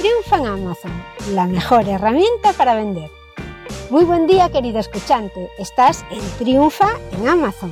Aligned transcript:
Triunfa 0.00 0.38
en 0.38 0.46
Amazon, 0.46 1.04
la 1.34 1.46
mejor 1.46 1.86
herramienta 1.86 2.54
para 2.54 2.74
vender. 2.74 3.10
Muy 3.90 4.04
buen 4.04 4.26
día 4.26 4.48
querido 4.48 4.78
escuchante, 4.78 5.50
estás 5.58 6.06
en 6.10 6.22
Triunfa 6.38 6.88
en 7.12 7.28
Amazon. 7.28 7.70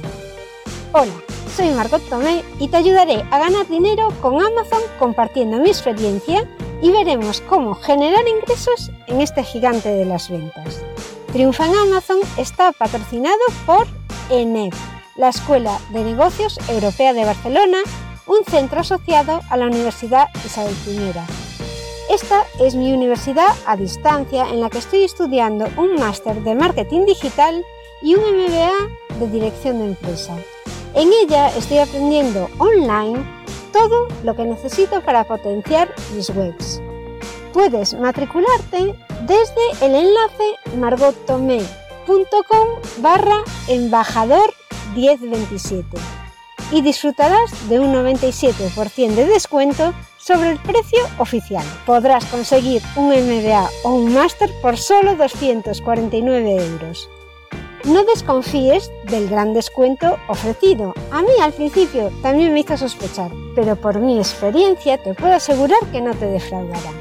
Hola, 0.92 1.14
soy 1.56 1.70
Margot 1.70 2.06
Tomé 2.10 2.44
y 2.58 2.68
te 2.68 2.76
ayudaré 2.76 3.24
a 3.30 3.38
ganar 3.38 3.66
dinero 3.66 4.08
con 4.20 4.42
Amazon 4.42 4.82
compartiendo 4.98 5.56
mi 5.56 5.70
experiencia 5.70 6.46
y 6.82 6.90
veremos 6.90 7.40
cómo 7.40 7.74
generar 7.74 8.28
ingresos 8.28 8.90
en 9.06 9.22
este 9.22 9.42
gigante 9.42 9.88
de 9.88 10.04
las 10.04 10.28
ventas. 10.28 10.82
Triunfa 11.32 11.64
en 11.64 11.76
Amazon 11.76 12.18
está 12.36 12.72
patrocinado 12.72 13.38
por 13.64 13.86
ENEP, 14.28 14.74
la 15.16 15.30
Escuela 15.30 15.78
de 15.94 16.04
Negocios 16.04 16.58
Europea 16.68 17.14
de 17.14 17.24
Barcelona, 17.24 17.78
un 18.26 18.44
centro 18.44 18.80
asociado 18.80 19.40
a 19.48 19.56
la 19.56 19.64
Universidad 19.64 20.28
Isabel 20.44 20.76
I 20.86 21.37
esta 22.08 22.44
es 22.58 22.74
mi 22.74 22.92
universidad 22.92 23.48
a 23.66 23.76
distancia 23.76 24.48
en 24.48 24.60
la 24.60 24.70
que 24.70 24.78
estoy 24.78 25.04
estudiando 25.04 25.68
un 25.76 25.94
máster 25.96 26.42
de 26.42 26.54
marketing 26.54 27.04
digital 27.04 27.64
y 28.02 28.14
un 28.14 28.22
MBA 28.22 29.18
de 29.18 29.28
dirección 29.28 29.78
de 29.78 29.86
empresa. 29.86 30.36
En 30.94 31.10
ella 31.12 31.48
estoy 31.56 31.78
aprendiendo 31.78 32.48
online 32.58 33.18
todo 33.72 34.08
lo 34.24 34.34
que 34.34 34.44
necesito 34.44 35.02
para 35.02 35.24
potenciar 35.24 35.94
mis 36.14 36.30
webs. 36.30 36.80
Puedes 37.52 37.94
matricularte 37.94 38.94
desde 39.26 39.86
el 39.86 39.94
enlace 39.94 40.76
margottomé.com 40.76 42.68
barra 42.98 43.42
embajador 43.68 44.54
1027 44.94 45.86
y 46.72 46.82
disfrutarás 46.82 47.68
de 47.68 47.80
un 47.80 47.92
97% 47.92 49.14
de 49.14 49.26
descuento 49.26 49.92
sobre 50.28 50.50
el 50.50 50.58
precio 50.58 50.98
oficial. 51.16 51.64
Podrás 51.86 52.22
conseguir 52.26 52.82
un 52.96 53.08
MBA 53.08 53.66
o 53.82 53.94
un 53.94 54.12
máster 54.12 54.50
por 54.60 54.76
solo 54.76 55.16
249 55.16 56.56
euros. 56.66 57.08
No 57.84 58.04
desconfíes 58.04 58.90
del 59.04 59.30
gran 59.30 59.54
descuento 59.54 60.18
ofrecido. 60.28 60.92
A 61.10 61.22
mí 61.22 61.32
al 61.40 61.54
principio 61.54 62.12
también 62.20 62.52
me 62.52 62.60
hizo 62.60 62.76
sospechar, 62.76 63.30
pero 63.54 63.74
por 63.76 64.00
mi 64.00 64.18
experiencia 64.18 64.98
te 64.98 65.14
puedo 65.14 65.32
asegurar 65.32 65.80
que 65.92 66.02
no 66.02 66.12
te 66.12 66.26
defraudará. 66.26 66.92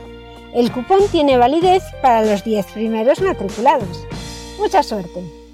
El 0.53 0.71
cupón 0.71 1.01
tiene 1.11 1.37
validez 1.37 1.83
para 2.01 2.23
los 2.23 2.45
10 2.45 2.65
primeros 2.67 3.21
matriculados. 3.21 4.05
Mucha 4.57 4.81
suerte 4.83 5.46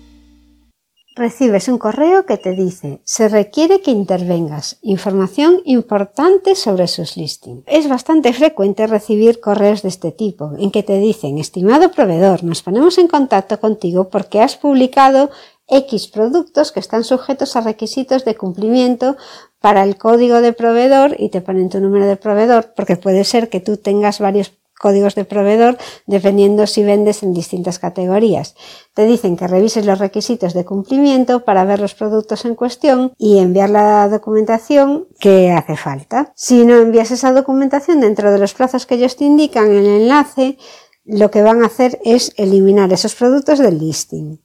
recibes 1.15 1.67
un 1.67 1.77
correo 1.77 2.25
que 2.25 2.37
te 2.37 2.51
dice 2.51 3.01
se 3.03 3.29
requiere 3.29 3.81
que 3.81 3.91
intervengas. 3.91 4.77
Información 4.81 5.61
importante 5.65 6.55
sobre 6.55 6.87
sus 6.87 7.17
listings. 7.17 7.63
Es 7.67 7.87
bastante 7.87 8.33
frecuente 8.33 8.87
recibir 8.87 9.39
correos 9.39 9.81
de 9.81 9.89
este 9.89 10.11
tipo 10.11 10.53
en 10.57 10.71
que 10.71 10.83
te 10.83 10.99
dicen 10.99 11.37
estimado 11.37 11.91
proveedor, 11.91 12.43
nos 12.43 12.61
ponemos 12.61 12.97
en 12.97 13.07
contacto 13.07 13.59
contigo 13.59 14.09
porque 14.09 14.41
has 14.41 14.57
publicado 14.57 15.29
X 15.67 16.07
productos 16.07 16.71
que 16.71 16.79
están 16.79 17.03
sujetos 17.03 17.55
a 17.55 17.61
requisitos 17.61 18.25
de 18.25 18.35
cumplimiento 18.35 19.15
para 19.59 19.83
el 19.83 19.97
código 19.97 20.41
de 20.41 20.53
proveedor 20.53 21.15
y 21.17 21.29
te 21.29 21.41
ponen 21.41 21.69
tu 21.69 21.79
número 21.79 22.05
de 22.05 22.17
proveedor 22.17 22.73
porque 22.75 22.97
puede 22.97 23.23
ser 23.23 23.49
que 23.49 23.61
tú 23.61 23.77
tengas 23.77 24.19
varios 24.19 24.51
códigos 24.83 25.15
de 25.15 25.23
proveedor 25.23 25.77
dependiendo 26.07 26.67
si 26.67 26.83
vendes 26.83 27.23
en 27.23 27.33
distintas 27.33 27.79
categorías. 27.79 28.55
Te 28.93 29.05
dicen 29.05 29.37
que 29.37 29.47
revises 29.47 29.85
los 29.85 29.99
requisitos 29.99 30.53
de 30.53 30.65
cumplimiento 30.65 31.45
para 31.45 31.63
ver 31.63 31.79
los 31.79 31.95
productos 31.95 32.43
en 32.43 32.55
cuestión 32.55 33.13
y 33.17 33.39
enviar 33.39 33.69
la 33.69 34.09
documentación 34.09 35.07
que 35.21 35.53
hace 35.53 35.77
falta. 35.77 36.33
Si 36.35 36.65
no 36.65 36.75
envías 36.75 37.11
esa 37.11 37.31
documentación 37.31 38.01
dentro 38.01 38.29
de 38.29 38.39
los 38.39 38.53
plazos 38.53 38.85
que 38.85 38.95
ellos 38.95 39.15
te 39.15 39.23
indican 39.23 39.71
en 39.71 39.77
el 39.77 40.01
enlace, 40.01 40.57
lo 41.05 41.31
que 41.31 41.43
van 41.43 41.63
a 41.63 41.67
hacer 41.67 42.01
es 42.03 42.33
eliminar 42.35 42.91
esos 42.91 43.15
productos 43.15 43.59
del 43.59 43.79
listing. 43.79 44.37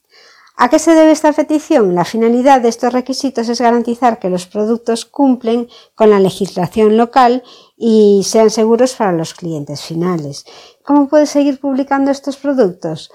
¿A 0.60 0.69
qué 0.71 0.81
se 0.81 0.93
debe 0.93 1.12
esta 1.12 1.32
petición? 1.32 1.94
La 1.94 2.04
finalidad 2.04 2.60
de 2.60 2.69
estos 2.69 2.93
requisitos 2.93 3.48
es 3.48 3.60
garantizar 3.60 4.19
que 4.19 4.28
los 4.28 4.47
productos 4.47 5.04
cumplen 5.04 5.69
con 5.94 6.10
la 6.10 6.19
legislación 6.19 6.97
local 6.97 7.44
y 7.78 8.22
sean 8.25 8.50
seguros 8.50 8.94
para 8.94 9.12
los 9.12 9.34
clientes 9.34 9.83
finales. 9.83 10.44
¿Cómo 10.84 11.09
puedes 11.09 11.31
seguir 11.31 11.61
publicando 11.61 12.11
estos 12.11 12.37
productos? 12.37 13.11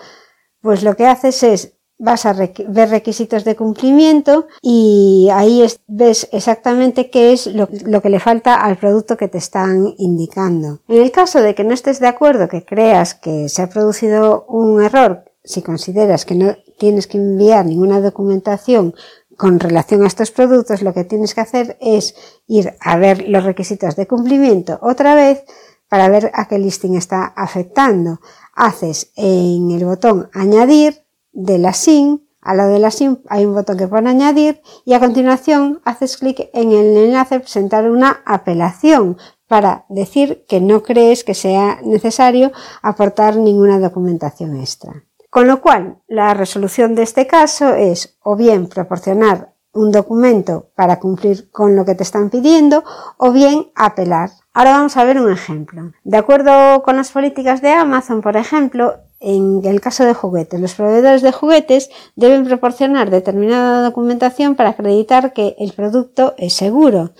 Pues 0.62 0.84
lo 0.84 0.96
que 0.96 1.06
haces 1.06 1.44
es 1.44 1.74
vas 2.00 2.26
a 2.26 2.34
ver 2.34 2.90
requisitos 2.90 3.44
de 3.44 3.56
cumplimiento 3.56 4.48
y 4.62 5.30
ahí 5.32 5.66
ves 5.88 6.28
exactamente 6.32 7.10
qué 7.10 7.34
es 7.34 7.48
lo, 7.48 7.70
lo, 7.86 8.02
que 8.02 8.10
le 8.10 8.20
falta 8.20 8.56
al 8.56 8.78
producto 8.78 9.16
que 9.16 9.28
te 9.28 9.38
están 9.38 9.94
indicando. 9.98 10.80
En 10.88 11.02
el 11.02 11.12
caso 11.12 11.42
de 11.42 11.56
que 11.56 11.64
no 11.64 11.74
estés 11.74 12.00
de 12.00 12.08
acuerdo, 12.08 12.48
que 12.48 12.66
creas 12.66 13.14
que 13.14 13.48
se 13.48 13.62
ha 13.62 13.70
producido 13.70 14.46
un 14.48 14.82
error, 14.82 15.24
si 15.44 15.62
consideras 15.62 16.26
que 16.26 16.36
no 16.36 16.56
tienes 16.78 17.08
que 17.08 17.18
enviar 17.18 17.66
ninguna 17.66 18.02
documentación 18.02 18.96
con 19.38 19.60
relación 19.60 20.04
a 20.04 20.08
estos 20.08 20.32
productos, 20.32 20.82
lo 20.82 20.94
que 20.94 21.04
tienes 21.04 21.34
que 21.34 21.42
hacer 21.42 21.78
es 21.82 22.16
ir 22.48 22.74
a 22.80 22.98
ver 22.98 23.28
los 23.28 23.44
requisitos 23.44 23.96
de 23.96 24.08
cumplimiento 24.08 24.80
otra 24.82 25.16
vez 25.16 25.44
para 25.90 26.10
ver 26.10 26.32
a 26.34 26.48
qué 26.48 26.58
listing 26.58 26.96
está 26.96 27.26
afectando. 27.26 28.20
Haces 28.54 29.12
en 29.16 29.72
el 29.72 29.86
botón 29.86 30.30
añadir 30.34 31.04
de 31.32 31.58
la 31.58 31.74
SIM, 31.74 32.20
al 32.42 32.58
lado 32.58 32.74
de 32.74 32.80
la 32.80 32.92
SIM 32.92 33.18
hay 33.30 33.46
un 33.46 33.54
botón 33.54 33.78
que 33.78 33.88
pone 33.88 34.10
añadir 34.10 34.62
y 34.86 34.94
a 34.94 35.00
continuación 35.00 35.82
haces 35.86 36.18
clic 36.18 36.50
en 36.54 36.72
el 36.72 36.98
enlace 36.98 37.40
presentar 37.40 37.90
una 37.90 38.22
apelación 38.26 39.18
para 39.48 39.86
decir 39.88 40.46
que 40.48 40.60
no 40.60 40.84
crees 40.84 41.24
que 41.24 41.36
sea 41.36 41.80
necesario 41.84 42.52
aportar 42.82 43.38
ninguna 43.38 43.80
documentación 43.80 44.60
extra. 44.60 45.06
Con 45.34 45.48
lo 45.48 45.62
cual, 45.62 45.98
la 46.08 46.36
resolución 46.36 46.94
de 46.94 47.02
este 47.02 47.26
caso 47.26 47.74
es 47.74 48.20
o 48.22 48.36
bien 48.36 48.68
proporcionar 48.68 49.56
un 49.72 49.92
documento 49.92 50.70
para 50.76 51.00
cumplir 51.00 51.50
con 51.50 51.76
lo 51.76 51.86
que 51.86 51.96
te 51.96 52.04
están 52.04 52.30
pidiendo 52.30 52.84
o 53.18 53.32
bien 53.32 53.72
apelar. 53.74 54.30
Ahora 54.54 54.74
vamos 54.74 54.96
a 54.96 55.04
ver 55.06 55.20
un 55.20 55.32
ejemplo. 55.32 55.92
De 56.04 56.18
acuerdo 56.18 56.84
con 56.84 56.98
las 56.98 57.10
políticas 57.10 57.64
de 57.64 57.72
Amazon, 57.72 58.22
por 58.22 58.38
ejemplo, 58.38 58.94
en 59.20 59.66
el 59.66 59.82
caso 59.82 60.06
de 60.06 60.14
juguetes, 60.14 60.62
los 60.62 60.76
proveedores 60.76 61.24
de 61.24 61.32
juguetes 61.32 61.90
deben 62.16 62.46
proporcionar 62.46 63.10
determinada 63.10 63.82
documentación 63.82 64.54
para 64.54 64.70
acreditar 64.70 65.34
que 65.34 65.56
el 65.58 65.74
producto 65.74 66.36
es 66.38 66.54
seguro. 66.54 67.14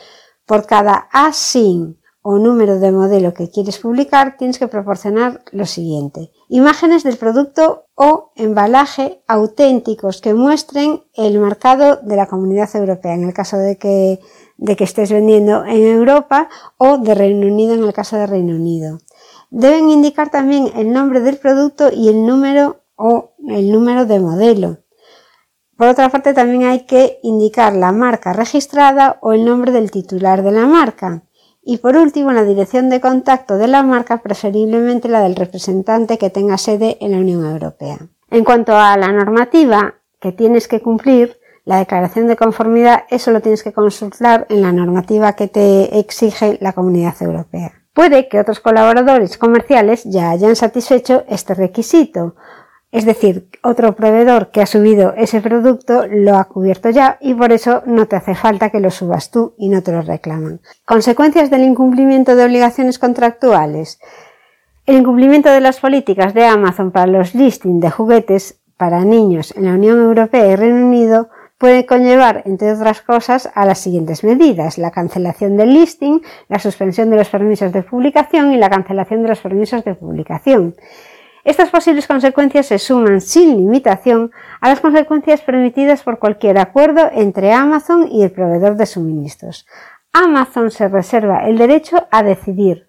Por 0.46 0.68
cada 0.68 1.08
ASIN 1.12 1.98
o 2.24 2.40
número 2.40 2.80
de 2.80 2.92
modelo 2.92 3.34
que 3.34 3.52
quieres 3.52 3.78
publicar, 3.78 4.38
tienes 4.38 4.58
que 4.58 4.70
proporcionar 4.70 5.44
lo 5.52 5.66
siguiente. 5.66 6.32
Imágenes 6.48 7.04
del 7.04 7.18
producto 7.18 7.88
o 7.96 8.32
embalaje 8.36 9.22
auténticos 9.28 10.22
que 10.22 10.34
muestren 10.34 11.04
el 11.14 11.38
marcado 11.38 11.98
de 11.98 12.16
la 12.16 12.28
comunidad 12.28 12.74
europea, 12.76 13.14
en 13.14 13.26
el 13.26 13.34
caso 13.34 13.58
de 13.58 13.78
que, 13.78 14.20
de 14.58 14.76
que 14.78 14.86
estés 14.86 15.12
vendiendo 15.12 15.66
en 15.66 15.84
Europa 15.84 16.50
o 16.78 16.98
de 16.98 17.14
Reino 17.14 17.46
Unido, 17.46 17.74
en 17.74 17.84
el 17.84 17.94
caso 17.94 18.16
de 18.16 18.26
Reino 18.26 18.56
Unido. 18.56 19.00
Deben 19.52 19.90
indicar 19.90 20.32
también 20.32 20.72
el 20.76 20.94
nombre 20.94 21.20
del 21.20 21.38
producto 21.38 21.90
y 21.92 22.08
el 22.08 22.26
número 22.26 22.84
o 22.96 23.34
el 23.48 23.70
número 23.70 24.06
de 24.06 24.20
modelo. 24.22 24.78
Por 25.78 25.88
otra 25.88 26.08
parte, 26.10 26.34
también 26.34 26.64
hay 26.64 26.86
que 26.86 27.20
indicar 27.24 27.76
la 27.76 27.92
marca 27.92 28.32
registrada 28.32 29.18
o 29.22 29.34
el 29.34 29.44
nombre 29.44 29.74
del 29.74 29.92
titular 29.92 30.42
de 30.42 30.52
la 30.52 30.66
marca. 30.68 31.24
Y 31.66 31.78
por 31.78 31.96
último, 31.96 32.34
la 32.34 32.44
dirección 32.44 32.90
de 32.90 33.00
contacto 33.00 33.58
de 33.58 33.68
la 33.68 33.84
marca, 33.84 34.22
preferiblemente 34.22 35.08
la 35.08 35.22
del 35.22 35.36
representante 35.36 36.18
que 36.18 36.30
tenga 36.30 36.58
sede 36.58 36.98
en 37.00 37.12
la 37.12 37.18
Unión 37.18 37.46
Europea. 37.46 38.00
En 38.30 38.44
cuanto 38.44 38.76
a 38.76 38.98
la 38.98 39.12
normativa 39.12 39.96
que 40.20 40.32
tienes 40.32 40.68
que 40.68 40.82
cumplir, 40.82 41.40
la 41.66 41.78
declaración 41.78 42.28
de 42.28 42.36
conformidad, 42.36 43.04
eso 43.10 43.32
lo 43.32 43.40
tienes 43.40 43.64
que 43.64 43.72
consultar 43.72 44.46
en 44.50 44.62
la 44.62 44.72
normativa 44.74 45.34
que 45.34 45.48
te 45.48 45.98
exige 45.98 46.58
la 46.60 46.74
Comunidad 46.74 47.16
Europea. 47.22 47.72
Puede 47.94 48.28
que 48.28 48.40
otros 48.40 48.60
colaboradores 48.60 49.38
comerciales 49.38 50.04
ya 50.04 50.32
hayan 50.32 50.56
satisfecho 50.56 51.24
este 51.30 51.54
requisito, 51.54 52.36
es 52.94 53.06
decir, 53.06 53.50
otro 53.64 53.96
proveedor 53.96 54.52
que 54.52 54.62
ha 54.62 54.68
subido 54.68 55.16
ese 55.18 55.42
producto 55.42 56.06
lo 56.08 56.38
ha 56.38 56.44
cubierto 56.44 56.92
ya 56.92 57.18
y 57.20 57.34
por 57.34 57.52
eso 57.52 57.82
no 57.88 58.06
te 58.06 58.16
hace 58.16 58.36
falta 58.36 58.70
que 58.70 58.80
lo 58.80 58.92
subas 58.92 59.32
tú 59.32 59.56
y 59.58 59.70
no 59.70 59.82
te 59.82 59.92
lo 59.92 60.04
reclaman. 60.04 60.62
Consecuencias 60.86 61.50
del 61.50 61.64
incumplimiento 61.64 62.36
de 62.36 62.46
obligaciones 62.46 63.00
contractuales. 63.00 64.00
El 64.86 64.98
incumplimiento 64.98 65.50
de 65.50 65.62
las 65.62 65.80
políticas 65.80 66.36
de 66.36 66.46
Amazon 66.46 66.92
para 66.92 67.08
los 67.08 67.34
listings 67.34 67.82
de 67.82 67.90
juguetes 67.90 68.60
para 68.78 69.04
niños 69.04 69.56
en 69.58 69.66
la 69.66 69.74
Unión 69.74 69.98
Europea 69.98 70.46
y 70.46 70.56
Reino 70.56 70.86
Unido 70.86 71.30
puede 71.58 71.88
conllevar, 71.88 72.44
entre 72.46 72.74
otras 72.74 73.02
cosas, 73.02 73.50
a 73.56 73.66
las 73.66 73.80
siguientes 73.80 74.24
medidas. 74.24 74.78
La 74.78 74.92
cancelación 74.92 75.58
del 75.58 75.74
listing, 75.74 76.22
la 76.48 76.60
suspensión 76.60 77.10
de 77.10 77.16
los 77.16 77.30
permisos 77.30 77.72
de 77.72 77.82
publicación 77.82 78.54
y 78.54 78.58
la 78.58 78.70
cancelación 78.70 79.24
de 79.24 79.30
los 79.30 79.40
permisos 79.40 79.84
de 79.84 79.96
publicación. 79.96 80.76
Estas 81.44 81.70
posibles 81.70 82.08
consecuencias 82.08 82.68
se 82.68 82.80
suman 82.80 83.20
sin 83.20 83.58
limitación 83.58 84.32
a 84.62 84.70
las 84.70 84.80
consecuencias 84.80 85.42
permitidas 85.42 86.02
por 86.02 86.18
cualquier 86.18 86.58
acuerdo 86.58 87.10
entre 87.12 87.52
Amazon 87.52 88.08
y 88.10 88.24
el 88.24 88.32
proveedor 88.32 88.78
de 88.78 88.86
suministros. 88.86 89.68
Amazon 90.14 90.72
se 90.72 90.88
reserva 90.88 91.48
el 91.48 91.58
derecho 91.58 92.08
a 92.12 92.24
decidir 92.24 92.88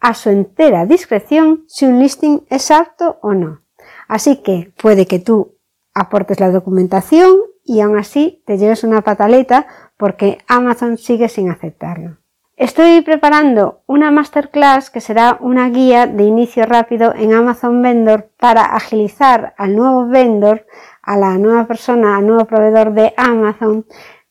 a 0.00 0.14
su 0.14 0.28
entera 0.28 0.84
discreción 0.84 1.64
si 1.66 1.86
un 1.86 1.98
listing 1.98 2.44
es 2.50 2.70
apto 2.70 3.18
o 3.22 3.32
no. 3.32 3.62
Así 4.06 4.42
que 4.42 4.72
puede 4.80 5.06
que 5.06 5.18
tú 5.18 5.56
aportes 5.94 6.40
la 6.40 6.50
documentación 6.50 7.36
y 7.64 7.80
aún 7.80 7.96
así 7.96 8.42
te 8.46 8.58
lleves 8.58 8.84
una 8.84 9.02
pataleta 9.02 9.66
porque 9.96 10.38
Amazon 10.46 10.98
sigue 10.98 11.28
sin 11.28 11.50
aceptarlo. 11.50 12.18
Estoy 12.58 13.02
preparando 13.02 13.82
una 13.86 14.10
masterclass 14.10 14.90
que 14.90 15.00
será 15.00 15.38
una 15.40 15.68
guía 15.68 16.08
de 16.08 16.24
inicio 16.24 16.66
rápido 16.66 17.14
en 17.14 17.32
Amazon 17.32 17.80
Vendor 17.82 18.32
para 18.36 18.64
agilizar 18.74 19.54
al 19.56 19.76
nuevo 19.76 20.08
vendor, 20.08 20.66
a 21.00 21.16
la 21.16 21.38
nueva 21.38 21.68
persona, 21.68 22.16
al 22.16 22.26
nuevo 22.26 22.46
proveedor 22.46 22.94
de 22.94 23.14
Amazon, 23.16 23.86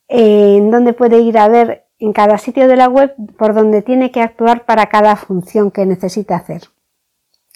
en 0.09 0.69
donde 0.71 0.91
puede 0.91 1.19
ir 1.19 1.37
a 1.37 1.47
ver 1.47 1.85
en 1.99 2.11
cada 2.11 2.37
sitio 2.37 2.67
de 2.67 2.75
la 2.75 2.89
web 2.89 3.15
por 3.37 3.53
donde 3.53 3.81
tiene 3.81 4.11
que 4.11 4.21
actuar 4.21 4.65
para 4.65 4.87
cada 4.87 5.15
función 5.15 5.71
que 5.71 5.85
necesita 5.85 6.35
hacer. 6.35 6.63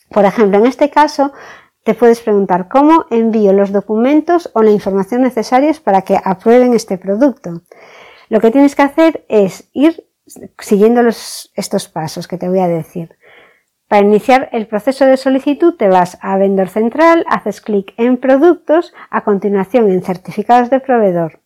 Por 0.10 0.24
ejemplo, 0.24 0.58
en 0.58 0.68
este 0.68 0.90
caso, 0.90 1.34
te 1.84 1.96
puedes 1.96 2.22
preguntar 2.22 2.70
cómo 2.70 3.08
envío 3.10 3.52
los 3.52 3.74
documentos 3.74 4.50
o 4.54 4.64
la 4.64 4.72
información 4.72 5.22
necesarios 5.22 5.82
para 5.82 6.04
que 6.04 6.18
aprueben 6.24 6.74
este 6.74 6.98
producto. 6.98 7.60
Lo 8.30 8.40
que 8.40 8.52
tienes 8.52 8.74
que 8.74 8.84
hacer 8.84 9.26
es 9.28 9.70
ir 9.74 10.06
siguiendo 10.60 11.02
estos 11.56 11.88
pasos 11.88 12.28
que 12.28 12.38
te 12.38 12.50
voy 12.50 12.60
a 12.60 12.68
decir. 12.68 13.18
Para 13.88 14.06
iniciar 14.06 14.48
el 14.54 14.68
proceso 14.68 15.06
de 15.06 15.18
solicitud 15.18 15.76
te 15.76 15.90
vas 15.90 16.18
a 16.22 16.38
Vendor 16.38 16.70
Central, 16.70 17.26
haces 17.28 17.60
clic 17.60 17.94
en 17.98 18.16
Productos, 18.18 18.94
a 19.10 19.26
continuación 19.26 19.92
en 19.92 20.02
Certificados 20.02 20.70
de 20.70 20.80
Proveedor. 20.80 21.42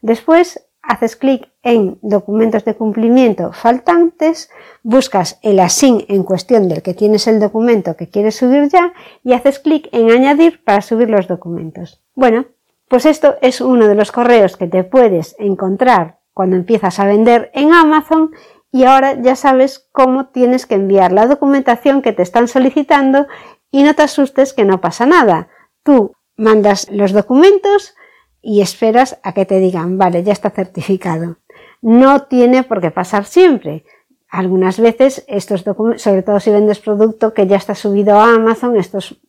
Después 0.00 0.68
haces 0.80 1.16
clic 1.16 1.50
en 1.62 1.98
Documentos 2.00 2.64
de 2.64 2.76
cumplimiento 2.76 3.52
faltantes, 3.52 4.48
buscas 4.84 5.40
el 5.42 5.58
ASIN 5.58 6.04
en 6.08 6.22
cuestión 6.22 6.68
del 6.68 6.82
que 6.82 6.94
tienes 6.94 7.26
el 7.26 7.40
documento 7.40 7.96
que 7.96 8.08
quieres 8.08 8.36
subir 8.36 8.68
ya 8.68 8.92
y 9.24 9.32
haces 9.32 9.58
clic 9.58 9.88
en 9.90 10.10
Añadir 10.10 10.62
para 10.62 10.82
subir 10.82 11.10
los 11.10 11.26
documentos. 11.26 12.00
Bueno, 12.14 12.46
pues 12.88 13.06
esto 13.06 13.36
es 13.42 13.60
uno 13.60 13.88
de 13.88 13.96
los 13.96 14.12
correos 14.12 14.56
que 14.56 14.68
te 14.68 14.84
puedes 14.84 15.36
encontrar 15.38 16.17
cuando 16.38 16.54
empiezas 16.54 17.00
a 17.00 17.04
vender 17.04 17.50
en 17.52 17.72
Amazon 17.72 18.30
y 18.70 18.84
ahora 18.84 19.20
ya 19.20 19.34
sabes 19.34 19.88
cómo 19.90 20.28
tienes 20.28 20.66
que 20.66 20.76
enviar 20.76 21.10
la 21.10 21.26
documentación 21.26 22.00
que 22.00 22.12
te 22.12 22.22
están 22.22 22.46
solicitando 22.46 23.26
y 23.72 23.82
no 23.82 23.96
te 23.96 24.02
asustes 24.02 24.52
que 24.52 24.64
no 24.64 24.80
pasa 24.80 25.04
nada. 25.04 25.48
Tú 25.82 26.12
mandas 26.36 26.88
los 26.92 27.10
documentos 27.10 27.96
y 28.40 28.60
esperas 28.60 29.18
a 29.24 29.32
que 29.32 29.46
te 29.46 29.58
digan, 29.58 29.98
vale, 29.98 30.22
ya 30.22 30.32
está 30.32 30.50
certificado. 30.50 31.38
No 31.82 32.22
tiene 32.26 32.62
por 32.62 32.80
qué 32.80 32.92
pasar 32.92 33.24
siempre. 33.24 33.84
Algunas 34.28 34.78
veces 34.78 35.24
estos 35.26 35.64
documentos, 35.64 36.02
sobre 36.02 36.22
todo 36.22 36.38
si 36.38 36.52
vendes 36.52 36.78
producto 36.78 37.34
que 37.34 37.48
ya 37.48 37.56
está 37.56 37.74
subido 37.74 38.16
a 38.20 38.32
Amazon, 38.32 38.76
estos 38.76 39.20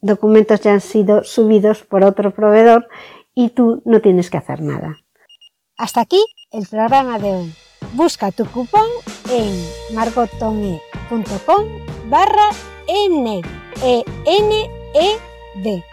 documentos 0.00 0.60
ya 0.62 0.72
han 0.72 0.80
sido 0.80 1.22
subidos 1.22 1.84
por 1.84 2.02
otro 2.02 2.32
proveedor 2.32 2.88
y 3.32 3.50
tú 3.50 3.80
no 3.84 4.00
tienes 4.00 4.28
que 4.28 4.38
hacer 4.38 4.60
nada. 4.60 4.96
Hasta 5.78 6.00
aquí 6.00 6.20
el 6.50 6.66
programa 6.66 7.20
de 7.20 7.30
hoy. 7.30 7.54
Busca 7.92 8.32
tu 8.32 8.44
cupón 8.46 8.88
en 9.30 9.94
margotome.com 9.94 11.64
barra 12.10 12.50
N 12.88 13.42
E 13.84 14.04
N 14.26 14.70
E 14.94 15.18
D 15.62 15.84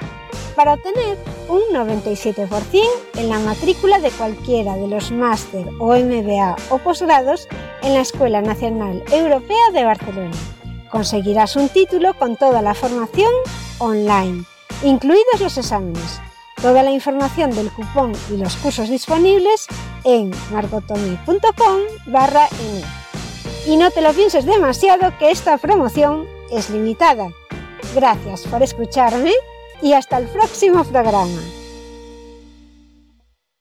para 0.55 0.73
obtener 0.73 1.19
un 1.49 1.61
97% 1.71 2.83
en 3.17 3.29
la 3.29 3.37
matrícula 3.37 3.99
de 3.99 4.09
cualquiera 4.09 4.75
de 4.75 4.87
los 4.87 5.11
máster 5.11 5.67
o 5.79 5.95
MBA 5.95 6.55
o 6.71 6.79
posgrados 6.79 7.47
en 7.83 7.93
la 7.93 8.01
Escuela 8.01 8.41
Nacional 8.41 9.03
Europea 9.11 9.69
de 9.71 9.85
Barcelona. 9.85 10.35
Conseguirás 10.89 11.55
un 11.55 11.69
título 11.69 12.15
con 12.15 12.37
toda 12.37 12.63
la 12.63 12.73
formación 12.73 13.31
online, 13.77 14.45
incluidos 14.81 15.41
los 15.41 15.57
exámenes 15.59 16.24
Toda 16.65 16.81
la 16.81 16.89
información 16.89 17.51
del 17.51 17.71
cupón 17.71 18.13
y 18.33 18.37
los 18.37 18.55
cursos 18.55 18.89
disponibles 18.89 19.67
en 20.03 20.31
margotome.com 20.51 21.79
barra 22.07 22.47
Y 23.67 23.77
no 23.77 23.91
te 23.91 24.01
lo 24.01 24.11
pienses 24.13 24.45
demasiado 24.45 25.15
que 25.19 25.29
esta 25.29 25.59
promoción 25.59 26.25
es 26.51 26.71
limitada. 26.71 27.27
Gracias 27.93 28.47
por 28.47 28.63
escucharme 28.63 29.31
y 29.83 29.93
hasta 29.93 30.17
el 30.17 30.25
próximo 30.25 30.83
programa. 30.83 31.39